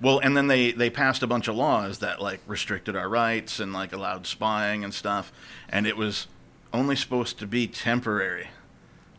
Well, 0.00 0.20
and 0.20 0.36
then 0.36 0.46
they 0.46 0.70
they 0.70 0.90
passed 0.90 1.22
a 1.22 1.26
bunch 1.26 1.48
of 1.48 1.56
laws 1.56 1.98
that 1.98 2.22
like 2.22 2.40
restricted 2.46 2.94
our 2.94 3.08
rights 3.08 3.58
and 3.58 3.72
like 3.72 3.92
allowed 3.92 4.26
spying 4.26 4.84
and 4.84 4.94
stuff, 4.94 5.32
and 5.68 5.86
it 5.86 5.96
was 5.96 6.28
only 6.72 6.94
supposed 6.94 7.38
to 7.40 7.46
be 7.46 7.66
temporary, 7.66 8.48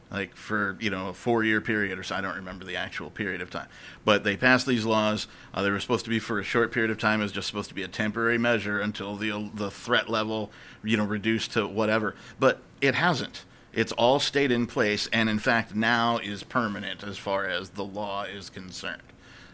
like 0.09 0.35
for 0.35 0.77
you 0.79 0.89
know 0.89 1.09
a 1.09 1.13
four 1.13 1.43
year 1.43 1.59
period 1.59 1.99
or 1.99 2.03
so. 2.03 2.15
I 2.15 2.21
don't 2.21 2.35
remember 2.35 2.63
the 2.63 2.77
actual 2.77 3.09
period 3.09 3.41
of 3.41 3.49
time, 3.49 3.67
but 4.05 4.23
they 4.23 4.37
passed 4.37 4.67
these 4.67 4.85
laws. 4.85 5.27
Uh, 5.53 5.63
they 5.63 5.69
were 5.69 5.81
supposed 5.81 6.05
to 6.05 6.09
be 6.09 6.19
for 6.19 6.39
a 6.39 6.43
short 6.43 6.71
period 6.71 6.91
of 6.91 6.97
time. 6.97 7.19
It 7.19 7.23
was 7.23 7.31
just 7.33 7.47
supposed 7.47 7.69
to 7.69 7.75
be 7.75 7.83
a 7.83 7.89
temporary 7.89 8.37
measure 8.37 8.79
until 8.79 9.17
the 9.17 9.51
the 9.53 9.71
threat 9.71 10.09
level 10.09 10.49
you 10.81 10.95
know 10.95 11.05
reduced 11.05 11.51
to 11.53 11.67
whatever. 11.67 12.15
But 12.39 12.61
it 12.79 12.95
hasn't. 12.95 13.43
It's 13.73 13.91
all 13.91 14.19
stayed 14.19 14.51
in 14.51 14.65
place, 14.65 15.07
and 15.11 15.29
in 15.29 15.39
fact, 15.39 15.75
now 15.75 16.17
is 16.17 16.41
permanent 16.43 17.03
as 17.03 17.17
far 17.17 17.45
as 17.45 17.71
the 17.71 17.83
law 17.83 18.23
is 18.23 18.49
concerned. 18.49 19.03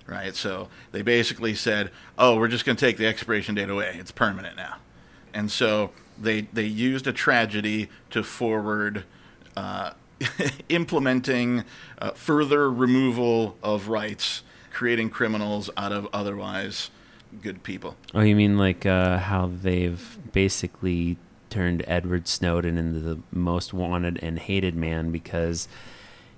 Right? 0.07 0.35
So 0.35 0.69
they 0.91 1.01
basically 1.01 1.55
said, 1.55 1.91
oh, 2.17 2.37
we're 2.37 2.47
just 2.47 2.65
going 2.65 2.75
to 2.75 2.85
take 2.85 2.97
the 2.97 3.07
expiration 3.07 3.55
date 3.55 3.69
away. 3.69 3.95
It's 3.99 4.11
permanent 4.11 4.55
now. 4.55 4.77
And 5.33 5.51
so 5.51 5.91
they, 6.19 6.41
they 6.41 6.65
used 6.65 7.07
a 7.07 7.13
tragedy 7.13 7.89
to 8.11 8.23
forward 8.23 9.03
uh, 9.57 9.91
implementing 10.69 11.63
uh, 11.97 12.11
further 12.11 12.71
removal 12.71 13.57
of 13.63 13.87
rights, 13.87 14.43
creating 14.71 15.09
criminals 15.09 15.69
out 15.75 15.91
of 15.91 16.07
otherwise 16.13 16.91
good 17.41 17.63
people. 17.63 17.95
Oh, 18.13 18.21
you 18.21 18.35
mean 18.35 18.57
like 18.57 18.85
uh, 18.85 19.17
how 19.17 19.47
they've 19.47 20.17
basically 20.31 21.17
turned 21.49 21.83
Edward 21.87 22.27
Snowden 22.27 22.77
into 22.77 22.99
the 22.99 23.19
most 23.31 23.73
wanted 23.73 24.19
and 24.21 24.39
hated 24.39 24.75
man 24.75 25.11
because 25.11 25.67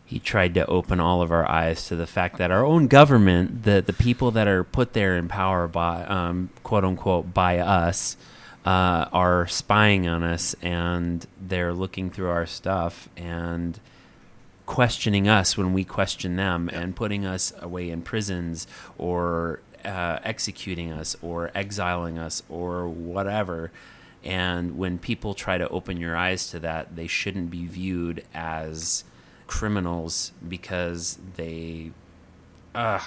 he 0.07 0.19
tried 0.19 0.53
to 0.53 0.65
open 0.67 1.01
all 1.01 1.21
of 1.21 1.33
our 1.33 1.47
eyes 1.47 1.87
to 1.89 1.95
the 1.95 2.07
fact 2.07 2.37
that 2.37 2.49
our 2.49 2.65
own 2.65 2.87
government, 2.87 3.63
the 3.63 3.83
the 3.85 3.93
people 3.93 4.31
that 4.31 4.47
are 4.47 4.63
put 4.63 4.93
there 4.93 5.17
in 5.17 5.27
power 5.27 5.67
by 5.67 6.05
um, 6.05 6.49
quote 6.63 6.85
unquote 6.85 7.33
by 7.33 7.59
us, 7.59 8.15
uh, 8.65 9.09
are 9.11 9.47
spying 9.47 10.07
on 10.07 10.23
us 10.23 10.55
and 10.61 11.27
they're 11.39 11.73
looking 11.73 12.09
through 12.09 12.29
our 12.29 12.45
stuff 12.45 13.09
and 13.17 13.81
questioning 14.65 15.27
us 15.27 15.57
when 15.57 15.73
we 15.73 15.83
question 15.83 16.37
them 16.37 16.69
and 16.71 16.95
putting 16.95 17.25
us 17.25 17.51
away 17.59 17.89
in 17.89 18.01
prisons 18.01 18.65
or 18.97 19.59
uh, 19.83 20.19
executing 20.23 20.91
us 20.91 21.17
or 21.21 21.51
exiling 21.53 22.17
us 22.17 22.43
or 22.47 22.87
whatever. 22.87 23.71
And 24.23 24.77
when 24.77 24.99
people 24.99 25.33
try 25.33 25.57
to 25.57 25.67
open 25.67 25.97
your 25.97 26.15
eyes 26.15 26.49
to 26.51 26.59
that, 26.59 26.95
they 26.95 27.07
shouldn't 27.07 27.49
be 27.51 27.65
viewed 27.65 28.23
as 28.33 29.03
criminals 29.48 30.32
because 30.48 31.18
they, 31.36 31.92
uh, 32.75 33.00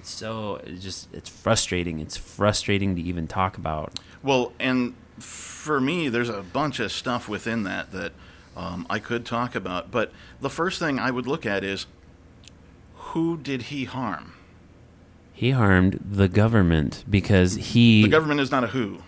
it's 0.00 0.10
so 0.10 0.60
it's 0.64 0.82
just 0.82 1.12
it's 1.12 1.28
frustrating. 1.28 2.00
It's 2.00 2.16
frustrating 2.16 2.96
to 2.96 3.02
even 3.02 3.26
talk 3.26 3.56
about. 3.56 3.98
Well, 4.22 4.52
and 4.58 4.94
for 5.18 5.80
me, 5.80 6.08
there's 6.08 6.28
a 6.28 6.42
bunch 6.42 6.80
of 6.80 6.90
stuff 6.90 7.28
within 7.28 7.62
that 7.64 7.92
that 7.92 8.12
um, 8.56 8.86
I 8.90 8.98
could 8.98 9.24
talk 9.24 9.54
about. 9.54 9.90
But 9.90 10.12
the 10.40 10.50
first 10.50 10.78
thing 10.78 10.98
I 10.98 11.10
would 11.10 11.26
look 11.26 11.46
at 11.46 11.62
is 11.62 11.86
who 12.94 13.36
did 13.36 13.62
he 13.62 13.84
harm? 13.84 14.34
He 15.32 15.52
harmed 15.52 16.00
the 16.10 16.28
government 16.28 17.04
because 17.08 17.54
he. 17.54 18.02
The 18.02 18.08
government 18.08 18.40
is 18.40 18.50
not 18.50 18.64
a 18.64 18.68
who. 18.68 18.98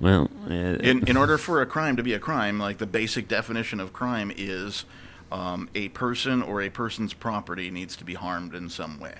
Well, 0.00 0.30
uh, 0.46 0.52
In, 0.52 1.06
in 1.06 1.16
order 1.16 1.36
for 1.36 1.60
a 1.60 1.66
crime 1.66 1.96
to 1.96 2.02
be 2.02 2.14
a 2.14 2.18
crime, 2.18 2.58
like 2.58 2.78
the 2.78 2.86
basic 2.86 3.28
definition 3.28 3.80
of 3.80 3.92
crime 3.92 4.32
is 4.34 4.84
um, 5.32 5.68
a 5.74 5.88
person 5.90 6.42
or 6.42 6.62
a 6.62 6.70
person's 6.70 7.12
property 7.14 7.70
needs 7.70 7.96
to 7.96 8.04
be 8.04 8.14
harmed 8.14 8.54
in 8.54 8.68
some 8.68 8.98
way. 8.98 9.14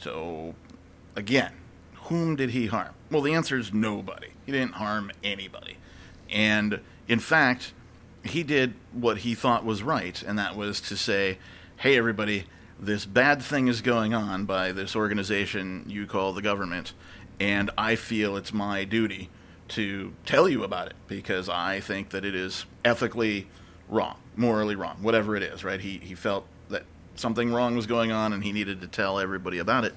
So, 0.00 0.54
again, 1.16 1.52
whom 1.94 2.36
did 2.36 2.50
he 2.50 2.66
harm? 2.66 2.94
Well, 3.10 3.22
the 3.22 3.34
answer 3.34 3.58
is 3.58 3.72
nobody. 3.72 4.28
He 4.46 4.52
didn't 4.52 4.74
harm 4.74 5.10
anybody. 5.22 5.76
And 6.30 6.80
in 7.06 7.18
fact, 7.18 7.72
he 8.24 8.42
did 8.42 8.74
what 8.92 9.18
he 9.18 9.34
thought 9.34 9.64
was 9.64 9.82
right, 9.82 10.22
and 10.22 10.38
that 10.38 10.56
was 10.56 10.80
to 10.82 10.96
say, 10.96 11.38
hey, 11.78 11.96
everybody, 11.96 12.44
this 12.78 13.06
bad 13.06 13.42
thing 13.42 13.68
is 13.68 13.80
going 13.80 14.14
on 14.14 14.44
by 14.44 14.72
this 14.72 14.94
organization 14.94 15.84
you 15.86 16.06
call 16.06 16.32
the 16.32 16.42
government, 16.42 16.92
and 17.40 17.70
I 17.78 17.96
feel 17.96 18.36
it's 18.36 18.52
my 18.52 18.84
duty 18.84 19.30
to 19.68 20.14
tell 20.24 20.48
you 20.48 20.64
about 20.64 20.88
it 20.88 20.96
because 21.06 21.48
I 21.48 21.80
think 21.80 22.10
that 22.10 22.24
it 22.24 22.34
is 22.34 22.64
ethically 22.84 23.46
wrong, 23.88 24.16
morally 24.36 24.74
wrong, 24.74 24.98
whatever 25.02 25.36
it 25.36 25.42
is, 25.42 25.64
right? 25.64 25.80
He, 25.80 25.98
he 25.98 26.14
felt 26.14 26.46
that 26.68 26.84
something 27.14 27.52
wrong 27.52 27.76
was 27.76 27.86
going 27.86 28.12
on 28.12 28.32
and 28.32 28.44
he 28.44 28.52
needed 28.52 28.80
to 28.80 28.86
tell 28.86 29.18
everybody 29.18 29.58
about 29.58 29.84
it. 29.84 29.94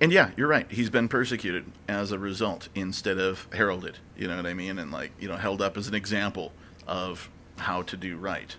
And 0.00 0.12
yeah, 0.12 0.30
you're 0.36 0.48
right. 0.48 0.70
He's 0.70 0.90
been 0.90 1.08
persecuted 1.08 1.64
as 1.88 2.10
a 2.10 2.18
result 2.18 2.68
instead 2.74 3.18
of 3.18 3.46
heralded. 3.52 3.98
You 4.16 4.26
know 4.28 4.36
what 4.36 4.46
I 4.46 4.54
mean? 4.54 4.78
And 4.78 4.90
like, 4.90 5.12
you 5.20 5.28
know, 5.28 5.36
held 5.36 5.62
up 5.62 5.76
as 5.76 5.86
an 5.86 5.94
example 5.94 6.52
of 6.86 7.30
how 7.56 7.82
to 7.82 7.96
do 7.96 8.16
right. 8.16 8.56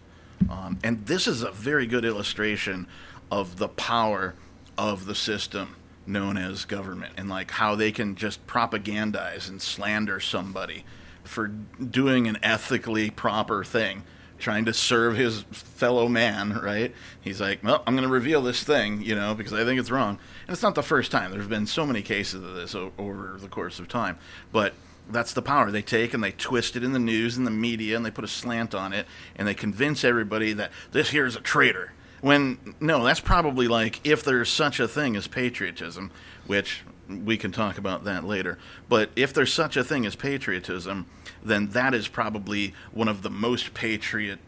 Um, 0.50 0.79
and 0.84 1.05
this 1.05 1.27
is 1.27 1.41
a 1.41 1.51
very 1.51 1.88
good 1.88 2.05
illustration 2.05 2.88
of 3.31 3.57
the 3.57 3.67
power 3.67 4.36
of 4.77 5.05
the 5.05 5.15
system 5.15 5.75
known 6.07 6.38
as 6.38 6.65
government 6.65 7.13
and 7.17 7.29
like 7.29 7.51
how 7.51 7.75
they 7.75 7.91
can 7.91 8.15
just 8.15 8.45
propagandize 8.45 9.50
and 9.50 9.62
slander 9.62 10.19
somebody 10.19 10.86
for 11.27 11.48
doing 11.48 12.27
an 12.27 12.38
ethically 12.44 13.10
proper 13.10 13.63
thing 13.63 14.03
trying 14.38 14.65
to 14.65 14.74
serve 14.74 15.15
his 15.15 15.44
fellow 15.51 16.08
man 16.08 16.60
right? 16.60 16.94
He's 17.22 17.39
like 17.41 17.63
well 17.63 17.84
i'm 17.88 17.96
going 17.96 18.08
to 18.08 18.13
reveal 18.13 18.41
this 18.41 18.63
thing 18.63 19.01
you 19.01 19.15
know 19.15 19.34
because 19.34 19.53
i 19.53 19.63
think 19.63 19.79
it's 19.79 19.91
wrong. 19.91 20.20
And 20.48 20.53
it's 20.53 20.63
not 20.63 20.75
the 20.75 20.84
first 20.84 21.12
time. 21.12 21.32
There's 21.32 21.48
been 21.48 21.65
so 21.67 21.86
many 21.86 22.01
cases 22.01 22.44
of 22.44 22.53
this 22.53 22.75
o- 22.75 22.94
over 22.98 23.38
the 23.39 23.48
course 23.48 23.79
of 23.79 23.88
time. 23.88 24.17
But 24.51 24.74
that's 25.10 25.34
the 25.34 25.41
power. 25.41 25.72
They 25.72 25.82
take 25.82 26.13
and 26.13 26.24
they 26.24 26.32
twist 26.32 26.75
it 26.75 26.84
in 26.84 26.91
the 26.94 27.00
news 27.00 27.38
and 27.38 27.46
the 27.46 27.51
media 27.51 27.96
and 27.96 28.05
they 28.05 28.12
put 28.12 28.24
a 28.24 28.27
slant 28.27 28.74
on 28.75 28.91
it 28.94 29.05
and 29.36 29.48
they 29.48 29.53
convince 29.53 30.03
everybody 30.03 30.53
that 30.53 30.72
this 30.91 31.10
here 31.12 31.25
is 31.25 31.36
a 31.36 31.41
traitor 31.41 31.94
when 32.25 32.58
no 32.79 33.03
that's 33.03 33.20
probably 33.20 33.67
like 33.67 34.01
if 34.03 34.24
there's 34.24 34.50
such 34.50 34.79
a 34.79 34.88
thing 34.88 35.15
as 35.15 35.27
patriotism 35.27 36.10
which 36.48 36.82
we 37.08 37.38
can 37.38 37.51
talk 37.51 37.77
about 37.77 38.03
that 38.03 38.24
later 38.24 38.58
but 38.89 39.12
if 39.15 39.32
there's 39.32 39.53
such 39.53 39.77
a 39.77 39.84
thing 39.84 40.08
as 40.08 40.15
patriotism 40.15 41.05
then 41.44 41.67
that 41.70 41.94
is 41.94 42.08
probably 42.08 42.74
one 42.91 43.08
of 43.08 43.22
the 43.22 43.29
most 43.29 43.75
patriot 43.75 44.39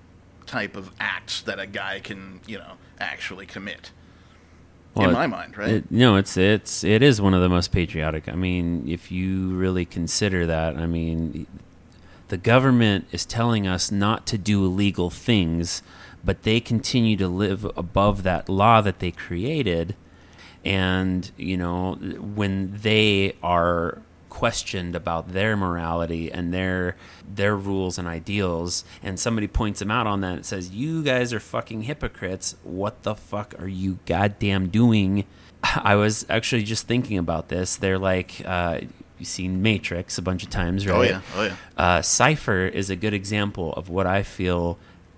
type 0.48 0.75
of 0.75 0.89
acts 1.00 1.39
that 1.41 1.60
a 1.60 1.67
guy 1.67 2.00
can 2.00 2.39
you 2.48 2.57
know 2.57 2.74
actually 3.00 3.46
commit 3.46 3.91
Well, 4.96 5.10
in 5.10 5.13
my 5.13 5.27
mind 5.27 5.55
right 5.55 5.69
It, 5.69 5.91
no, 5.91 6.15
it's 6.15 6.36
it's 6.36 6.84
it 6.84 7.03
is 7.03 7.22
one 7.22 7.36
of 7.36 7.41
the 7.41 7.50
most 7.50 7.72
patriotic. 7.72 8.27
I 8.27 8.34
mean, 8.36 8.89
if 8.89 9.12
you 9.12 9.53
really 9.53 9.86
consider 9.86 10.48
that, 10.48 10.77
I 10.77 10.88
mean, 10.88 11.46
the 12.27 12.38
government 12.38 13.07
is 13.12 13.25
telling 13.25 13.67
us 13.67 13.91
not 13.91 14.25
to 14.27 14.38
do 14.38 14.65
illegal 14.65 15.10
things, 15.10 15.81
but 16.24 16.43
they 16.43 16.60
continue 16.60 17.15
to 17.17 17.27
live 17.27 17.65
above 17.77 18.24
that 18.24 18.50
law 18.50 18.81
that 18.81 19.00
they 19.00 19.12
created. 19.12 19.96
And 20.65 21.31
you 21.38 21.57
know, 21.57 21.96
when 21.96 22.77
they 22.81 23.36
are 23.41 24.01
questioned 24.38 24.96
about 24.96 25.29
their 25.29 25.57
morality 25.57 26.31
and 26.31 26.53
their 26.53 26.96
their 27.27 27.55
rules 27.55 27.98
and 27.98 28.07
ideals 28.07 28.84
and 29.01 29.19
somebody 29.19 29.48
points 29.48 29.79
them 29.79 29.89
out 29.89 30.05
on 30.05 30.22
that 30.22 30.34
and 30.36 30.46
says 30.46 30.69
you 30.69 31.01
guys 31.01 31.34
are 31.34 31.39
fucking 31.39 31.81
hypocrites. 31.84 32.55
What 32.62 33.01
the 33.01 33.15
fuck 33.15 33.55
are 33.57 33.67
you 33.67 33.98
goddamn 34.05 34.69
doing? 34.69 35.25
I 35.63 35.96
was 35.96 36.24
actually 36.29 36.63
just 36.63 36.88
thinking 36.88 37.17
about 37.17 37.48
this. 37.48 37.77
They're 37.77 37.98
like 37.98 38.41
uh 38.46 38.81
you've 39.19 39.27
seen 39.27 39.62
matrix 39.62 40.17
a 40.17 40.21
bunch 40.21 40.43
of 40.43 40.50
times 40.50 40.86
right 40.88 40.95
oh 40.95 41.01
yeah 41.01 41.21
oh 41.36 41.43
yeah 41.43 41.55
uh, 41.77 42.01
Cypher 42.01 42.65
is 42.65 42.89
a 42.89 42.95
good 42.95 43.13
example 43.13 43.74
of 43.74 43.89
what 43.89 44.07
I 44.07 44.24
feel 44.24 44.77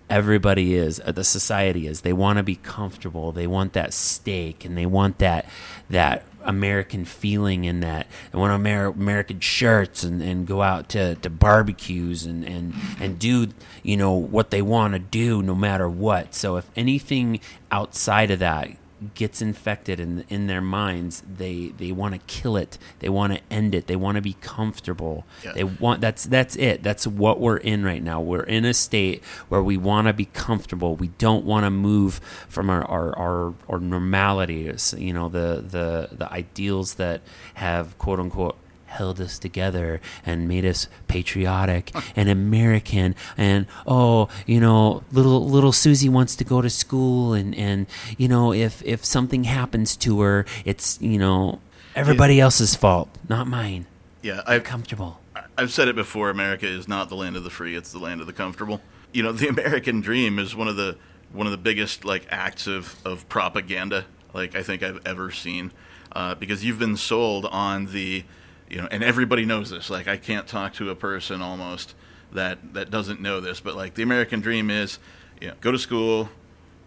everybody 0.10 0.74
is, 0.74 1.02
uh, 1.06 1.12
the 1.12 1.24
society 1.24 1.88
is. 1.88 2.02
They 2.02 2.14
want 2.14 2.38
to 2.38 2.44
be 2.44 2.56
comfortable. 2.56 3.32
They 3.32 3.48
want 3.48 3.74
that 3.74 3.94
steak, 3.94 4.66
and 4.66 4.78
they 4.78 4.86
want 4.86 5.20
that 5.20 5.46
that 5.90 6.24
American 6.44 7.06
feeling 7.06 7.66
in 7.66 7.82
that. 7.82 8.08
They 8.32 8.40
want 8.40 8.54
Amer- 8.54 8.88
American 8.88 9.40
shirts 9.40 10.04
and, 10.04 10.22
and 10.22 10.48
go 10.48 10.62
out 10.62 10.90
to, 10.90 11.16
to 11.16 11.30
barbecues 11.30 12.26
and, 12.26 12.46
and, 12.46 12.74
and 13.00 13.20
do 13.20 13.50
you 13.84 13.98
know 13.98 14.14
what 14.14 14.50
they 14.50 14.62
want 14.62 14.94
to 14.94 15.00
do 15.00 15.42
no 15.42 15.54
matter 15.54 15.90
what. 15.90 16.34
So 16.34 16.56
if 16.56 16.70
anything 16.76 17.42
outside 17.72 18.32
of 18.32 18.40
that 18.40 18.70
gets 19.16 19.42
infected 19.42 20.00
in 20.00 20.26
in 20.30 20.48
their 20.48 20.62
minds 20.62 21.24
they 21.38 21.68
they 21.78 21.92
want 21.92 22.14
to 22.14 22.20
kill 22.28 22.58
it. 22.58 22.78
They 23.00 23.10
want 23.10 23.34
to 23.34 23.42
end 23.50 23.74
it. 23.74 23.88
They 23.88 23.96
want 23.96 24.16
to 24.16 24.22
be 24.22 24.34
comfortable. 24.42 25.26
Yeah. 25.44 25.54
they 25.54 25.64
want 25.64 26.02
that's 26.02 26.26
that's 26.26 26.56
it. 26.56 26.84
That's 26.84 27.08
what 27.08 27.40
we're 27.40 27.58
in 27.58 27.84
right 27.84 28.04
now. 28.04 28.22
We're 28.22 28.44
in 28.44 28.66
a 28.66 28.74
state 28.74 29.24
where 29.48 29.64
we 29.64 29.78
want 29.78 30.08
to 30.08 30.14
be 30.14 30.26
comfortable. 30.26 30.96
We 30.96 31.10
don't 31.18 31.46
want 31.46 31.66
to 31.66 31.70
move 31.70 32.20
from 32.48 32.70
our 32.70 32.84
our 32.86 33.18
our, 33.18 33.54
our 33.70 33.80
normalities 33.80 34.94
you 34.98 35.14
know 35.14 35.30
the 35.30 35.64
the 35.66 36.16
the 36.16 36.32
ideals 36.32 36.96
that 36.96 37.22
have 37.56 37.98
quote 37.98 38.20
unquote 38.20 38.58
held 38.90 39.22
us 39.22 39.40
together 39.40 40.02
and 40.26 40.48
made 40.48 40.66
us 40.66 40.88
patriotic 41.08 41.92
and 42.16 42.30
American 42.30 43.16
and 43.38 43.66
oh 43.88 44.28
you 44.46 44.60
know 44.60 45.04
little 45.12 45.48
little 45.48 45.72
Susie 45.72 46.10
wants 46.10 46.36
to 46.36 46.44
go 46.44 46.62
to 46.62 46.70
school 46.70 47.34
and 47.34 47.56
and 47.56 47.88
you 48.18 48.28
know 48.28 48.54
if 48.54 48.84
if 48.84 49.06
something 49.06 49.46
happens 49.46 49.96
to 49.98 50.22
her 50.22 50.46
it's 50.66 51.00
you 51.02 51.18
know 51.18 51.60
everybody 51.96 52.40
else's 52.40 52.76
fault 52.76 53.10
not 53.28 53.48
mine 53.48 53.86
yeah 54.22 54.42
I'm 54.46 54.62
comfortable 54.62 55.20
I've 55.58 55.74
said 55.74 55.90
it 55.90 55.96
before. 55.96 56.30
America 56.30 56.66
is 56.66 56.88
not 56.88 57.10
the 57.10 57.16
land 57.16 57.36
of 57.36 57.44
the 57.44 57.50
free; 57.50 57.76
it's 57.76 57.92
the 57.92 58.00
land 58.00 58.22
of 58.22 58.28
the 58.28 58.34
comfortable. 58.34 58.80
You 59.12 59.24
know, 59.24 59.34
the 59.34 59.48
American 59.56 60.00
dream 60.00 60.40
is 60.40 60.56
one 60.56 60.70
of 60.70 60.78
the 60.78 60.98
one 61.34 61.48
of 61.48 61.52
the 61.52 61.58
biggest 61.58 62.06
like 62.06 62.26
acts 62.30 62.66
of 62.66 62.96
of 63.06 63.28
propaganda 63.28 64.06
like 64.34 64.56
I 64.56 64.64
think 64.64 64.84
I've 64.84 65.02
ever 65.06 65.32
seen, 65.32 65.72
uh, 66.12 66.36
because 66.36 66.64
you've 66.64 66.80
been 66.80 66.98
sold 66.98 67.46
on 67.46 67.88
the, 67.88 68.24
you 68.70 68.82
know, 68.82 68.88
and 68.92 69.04
everybody 69.04 69.46
knows 69.46 69.70
this. 69.70 69.90
Like 69.90 70.08
I 70.08 70.18
can't 70.18 70.48
talk 70.48 70.74
to 70.76 70.90
a 70.90 70.96
person 70.96 71.42
almost 71.42 71.96
that 72.32 72.74
that 72.74 72.92
doesn't 72.92 73.22
know 73.22 73.40
this, 73.40 73.60
but 73.60 73.76
like 73.76 73.96
the 73.96 74.04
American 74.04 74.42
dream 74.42 74.70
is, 74.70 75.00
you 75.42 75.48
know, 75.48 75.56
go 75.62 75.72
to 75.72 75.80
school, 75.80 76.30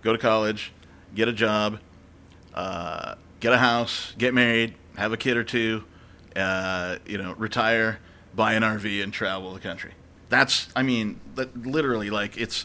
go 0.03 0.13
to 0.13 0.19
college, 0.19 0.73
get 1.15 1.29
a 1.29 1.33
job, 1.33 1.81
uh, 2.55 3.15
get 3.41 3.53
a 3.53 3.59
house, 3.59 4.15
get 4.19 4.35
married, 4.35 4.75
have 4.97 5.13
a 5.13 5.17
kid 5.17 5.37
or 5.37 5.45
two, 5.45 5.85
uh, 6.37 6.97
you 7.07 7.19
know, 7.19 7.35
retire, 7.35 7.99
buy 8.35 8.55
an 8.55 8.63
RV, 8.63 9.03
and 9.03 9.13
travel 9.13 9.53
the 9.53 9.61
country. 9.61 9.93
That's, 10.29 10.69
I 10.75 10.83
mean, 10.83 11.21
that 11.35 11.67
literally, 11.67 12.11
like, 12.11 12.37
it's 12.37 12.65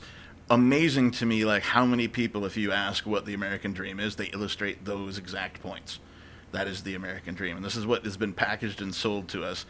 amazing 0.50 1.12
to 1.12 1.26
me, 1.26 1.44
like, 1.46 1.64
how 1.64 1.86
many 1.86 2.08
people, 2.08 2.46
if 2.46 2.56
you 2.56 2.72
ask 2.72 3.06
what 3.06 3.26
the 3.26 3.34
American 3.34 3.74
dream 3.74 4.00
is, 4.00 4.16
they 4.16 4.28
illustrate 4.28 4.86
those 4.86 5.18
exact 5.18 5.62
points. 5.62 6.00
That 6.51 6.68
is 6.68 6.84
the 6.84 6.96
American 6.96 7.36
dream, 7.36 7.58
and 7.58 7.66
this 7.66 7.75
is 7.75 7.86
what 7.86 8.04
has 8.06 8.18
been 8.18 8.34
packaged 8.34 8.82
and 8.82 8.94
sold 8.96 9.27
to 9.30 9.44
us 9.44 9.66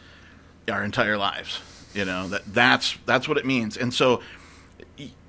our 0.70 0.84
entire 0.84 1.16
lives. 1.16 1.60
You 1.94 2.04
know 2.04 2.28
that 2.28 2.52
that's 2.52 2.96
that's 3.06 3.28
what 3.28 3.38
it 3.38 3.46
means, 3.46 3.76
and 3.76 3.92
so 3.92 4.20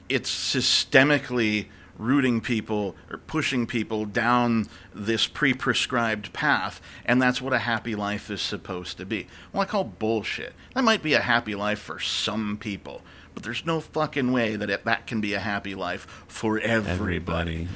it's 0.10 0.32
systemically 0.32 1.68
rooting 1.98 2.40
people 2.40 2.96
or 3.12 3.18
pushing 3.18 3.68
people 3.68 4.06
down 4.06 4.68
this 4.94 5.28
pre-prescribed 5.28 6.32
path 6.32 6.80
and 7.06 7.22
that's 7.22 7.42
what 7.42 7.52
a 7.52 7.60
happy 7.60 7.94
life 7.94 8.32
is 8.32 8.42
supposed 8.42 8.98
to 8.98 9.06
be 9.06 9.28
well 9.52 9.62
i 9.62 9.66
call 9.66 9.84
bullshit 9.84 10.54
that 10.74 10.82
might 10.82 11.04
be 11.04 11.14
a 11.14 11.20
happy 11.20 11.54
life 11.54 11.78
for 11.78 12.00
some 12.00 12.56
people 12.56 13.02
but 13.34 13.44
there's 13.44 13.66
no 13.66 13.80
fucking 13.80 14.32
way 14.32 14.56
that 14.56 14.70
it, 14.70 14.86
that 14.86 15.08
can 15.08 15.22
be 15.22 15.34
a 15.34 15.40
happy 15.40 15.76
life 15.76 16.06
for 16.28 16.60
everybody. 16.60 16.92
Everybody. 16.92 17.68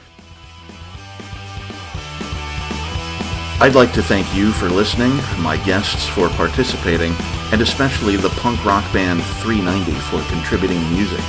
I'd 3.63 3.75
like 3.75 3.93
to 3.93 4.03
thank 4.03 4.35
you 4.35 4.51
for 4.51 4.67
listening, 4.67 5.15
my 5.41 5.55
guests 5.55 6.05
for 6.05 6.27
participating, 6.27 7.13
and 7.53 7.61
especially 7.61 8.17
the 8.17 8.27
punk 8.27 8.65
rock 8.65 8.83
band 8.91 9.23
390 9.23 9.93
for 10.01 10.21
contributing 10.29 10.81
music. 10.91 11.23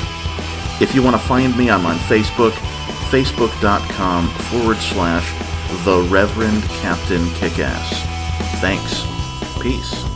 If 0.81 0.97
you 0.97 1.03
want 1.05 1.15
to 1.15 1.23
find 1.23 1.57
me, 1.57 1.71
I'm 1.71 1.87
on 1.87 1.95
Facebook, 1.95 2.51
facebook.com 3.13 4.29
forward 4.51 4.79
slash 4.79 5.33
the 5.85 6.05
Reverend 6.11 6.65
Captain 6.65 7.25
Kickass. 7.37 8.03
Thanks. 8.61 9.07
Peace. 9.63 10.14